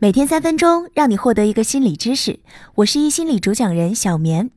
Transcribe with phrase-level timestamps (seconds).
[0.00, 2.38] 每天三分钟，让你获得一个心理知识。
[2.76, 4.48] 我是一心理主讲人小棉。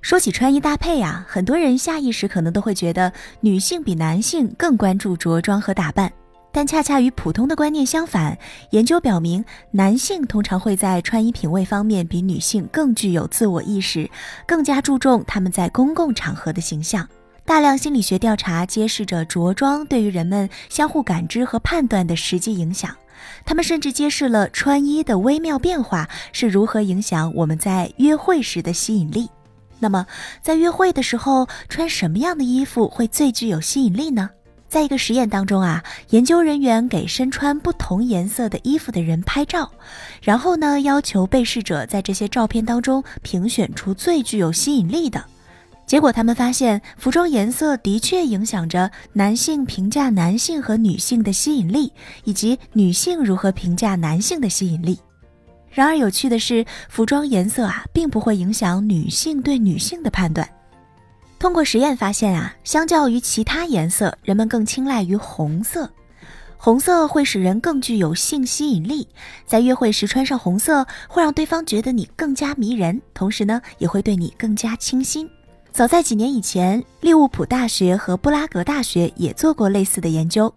[0.00, 6.12] 说起穿衣搭配呀，很多人下意识可能都会觉得女性比男性更关注着装和打扮，
[6.52, 8.38] 但恰恰与普通的观念相反。
[8.70, 14.08] 研究表明，男性通常会在穿衣品味方面比女性更具有自我意识，
[14.46, 17.08] 更加注重他们在公共场合的形象。
[17.46, 22.96] 大量心理学调查揭示着着装对于人们相互感知和判断的实际影响。
[23.44, 29.28] 他们甚至揭示了穿衣的微妙变化是如何影响我们在约会时的吸引力。
[29.78, 30.06] 那么，
[30.40, 34.30] 在约会的时候，穿什么样的衣服会最具有吸引力呢？
[34.66, 39.70] 在一个实验当中啊，研究人员给身穿不同颜色的衣服的人拍照，
[40.22, 45.22] 然后呢，要求被试者在这些照片当中评选出最具有吸引力的。
[45.86, 51.92] 结果，他们发现服装颜色的确影响着男性评价男性和女性的吸引力，
[52.24, 54.98] 以及女性如何评价男性的吸引力。
[55.70, 60.48] 然而，有趣的是，服装颜色啊，并不会影响女性对女性的判断。
[61.38, 65.90] 通过实验发现啊，相较于其他颜色，人们更青睐于红色。
[66.56, 69.06] 红色会使人更具有性吸引力，
[69.44, 75.28] 在约会时穿上红色，会让对方觉得你更加迷人，同时呢，也会对你更加倾心。
[75.74, 80.54] 早在几年以前，利物浦大学和布拉格大学也做过类似的研究。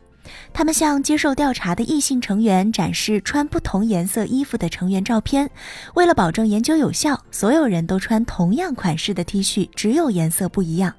[0.54, 5.50] 他们向接受调查的异性成员展示穿不同颜色衣服的成员照片。
[5.95, 10.94] 为了保证研究有效，所有人都穿同样款式的 T 恤，只有颜色不一样。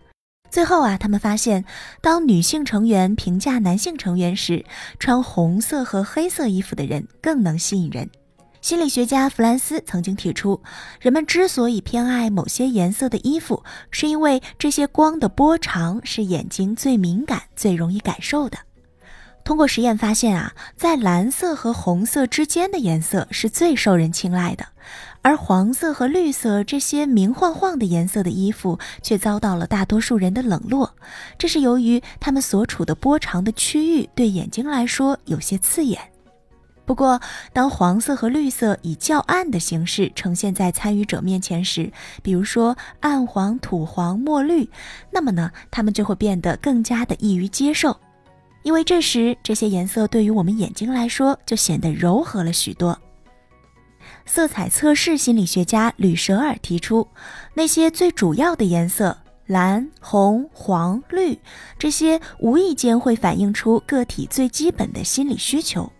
[0.50, 1.64] 最后啊，他们发现，
[2.00, 4.64] 当女性成员评价男性成员时，
[4.98, 8.10] 穿红色和黑色衣服的人更能吸引人。
[8.60, 10.60] 心理学家弗兰斯曾经提出，
[11.00, 18.58] 人们之所以偏爱某些颜色的衣服，是因为这些光的波长是眼睛最敏感、最容易感受的。
[19.44, 24.66] 通过实验发现啊，在蓝色和红色之间的颜色是最受人青睐的，
[25.22, 30.94] 而黄色和绿色这些明晃晃的颜色的衣服却遭到了大多数人的冷落。
[31.38, 35.98] 这是由于它们所处的波长的区域对眼睛来说有些刺眼。
[36.88, 37.20] 不过，
[37.52, 44.70] 当黄色和绿色以较暗的形式呈现在参与者面前时，比如说暗黄、土黄、墨绿，
[45.10, 47.94] 那么呢，它们就会变得更加的易于接受，
[48.62, 52.98] 因为这时这些颜色对于我们眼睛来说就显得柔和了许多。
[54.24, 57.06] 色彩测试心理学家吕舍尔提出，
[57.52, 61.38] 那些最主要的颜色蓝、红、黄、绿，
[61.78, 65.92] 这些无意间会反映出个体最基本的心理需求。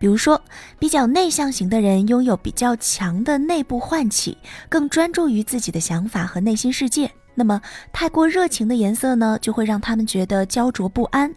[0.00, 0.42] 比如说，
[0.78, 7.10] 比较内向型的人拥有比较强的内部唤起，更专注于自己的想法和内心世界。
[7.34, 7.60] 那么，
[7.92, 11.30] 太过热情的颜色呢，就会让他们觉得焦灼不安。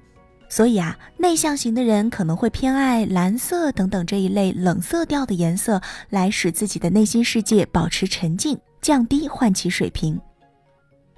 [0.48, 10.18] 所以啊，内向型的人可能会偏爱蓝色等等这一类冷色调的颜色，来使自己的内心世界保持沉静，降低唤起水平。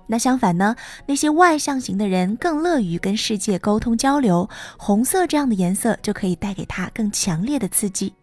[0.07, 0.75] 那相反呢？
[1.07, 8.13] 那些外向型的人更乐于跟世界沟通交流，红色这样的颜色就可以带给他更强烈的刺激。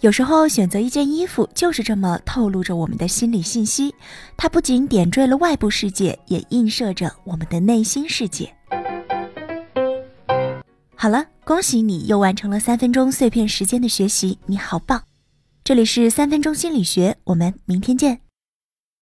[0.00, 3.94] 有时候选择一件衣服就是这么透露着我们的心理信息，
[4.36, 8.52] 它不仅点缀了外部世界，也映射着我们的内心世界。
[10.94, 15.02] 好了，恭喜你又完成了三分钟碎片时间的学习，你好棒！
[15.62, 18.23] 这里是三分钟心理学，我们明天见。